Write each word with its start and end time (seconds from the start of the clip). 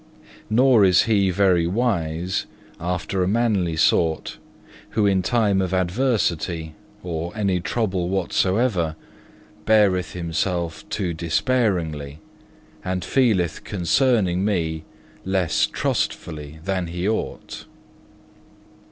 Nor 0.49 0.83
is 0.83 1.03
he 1.03 1.29
very 1.29 1.67
wise, 1.67 2.47
after 2.79 3.21
a 3.21 3.27
manly 3.27 3.75
sort, 3.75 4.39
who 4.97 5.05
in 5.05 5.21
time 5.21 5.61
of 5.61 5.75
adversity, 5.75 6.73
or 7.03 7.31
any 7.37 7.59
trouble 7.59 8.09
whatsoever, 8.09 8.95
beareth 9.65 10.13
himself 10.13 10.89
too 10.89 11.13
despairingly, 11.13 12.17
and 12.83 13.05
feeleth 13.05 13.63
concerning 13.63 14.43
Me 14.43 14.83
less 15.23 15.67
trustfully 15.67 16.57
than 16.63 16.87
he 16.87 17.07
ought. 17.07 17.65